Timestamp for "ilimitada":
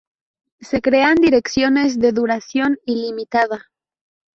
2.87-3.69